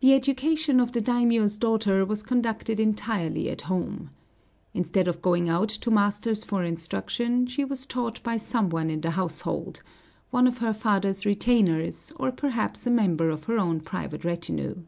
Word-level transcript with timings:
The 0.00 0.14
education 0.14 0.80
of 0.80 0.92
the 0.92 1.02
daimiō's 1.02 1.58
daughter 1.58 2.02
was 2.02 2.22
conducted 2.22 2.80
entirely 2.80 3.50
at 3.50 3.60
home. 3.68 4.08
Instead 4.72 5.06
of 5.06 5.20
going 5.20 5.50
out 5.50 5.68
to 5.68 5.90
masters 5.90 6.44
for 6.44 6.64
instruction, 6.64 7.46
she 7.46 7.62
was 7.62 7.84
taught 7.84 8.22
by 8.22 8.38
some 8.38 8.70
one 8.70 8.88
in 8.88 9.02
the 9.02 9.10
household, 9.10 9.82
one 10.30 10.46
of 10.46 10.56
her 10.64 10.72
father's 10.72 11.26
retainers, 11.26 12.10
or 12.18 12.32
perhaps 12.32 12.86
a 12.86 12.90
member 12.90 13.28
of 13.28 13.44
her 13.44 13.58
own 13.58 13.82
private 13.82 14.24
retinue. 14.24 14.84